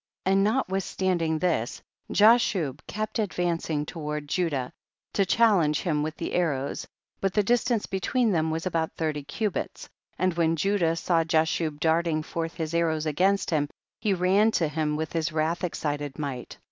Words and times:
31. 0.25 0.35
And 0.37 0.43
notwithstanding 0.43 1.37
this, 1.37 1.83
Ja 2.09 2.35
shub 2.35 2.79
kept 2.87 3.19
advancing 3.19 3.85
toward 3.85 4.27
Judah, 4.27 4.73
to 5.13 5.27
challenge 5.27 5.81
him 5.81 6.01
with 6.01 6.17
the 6.17 6.33
arrows, 6.33 6.87
but 7.19 7.35
the 7.35 7.43
distance 7.43 7.85
between 7.85 8.31
them 8.31 8.49
was 8.49 8.65
about 8.65 8.95
thirty 8.95 9.21
cubits, 9.21 9.87
and 10.17 10.33
when 10.33 10.55
Judah 10.55 10.95
saw 10.95 11.23
Jashub 11.23 11.79
darling 11.79 12.23
forth 12.23 12.55
his 12.55 12.73
arrows 12.73 13.05
against 13.05 13.51
him, 13.51 13.69
he 13.99 14.15
ran 14.15 14.49
to 14.53 14.67
him 14.67 14.95
with 14.95 15.13
his 15.13 15.31
wrath 15.31 15.63
excited 15.63 16.17
might. 16.17 16.57